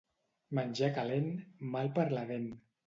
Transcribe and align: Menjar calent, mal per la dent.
Menjar 0.59 0.89
calent, 0.97 1.31
mal 1.77 1.95
per 2.01 2.09
la 2.19 2.27
dent. 2.35 2.55